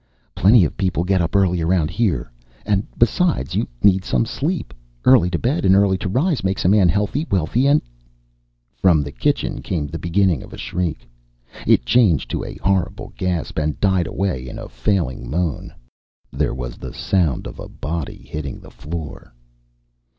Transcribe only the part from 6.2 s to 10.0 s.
makes a man healthy, wealthy and" From the kitchen came the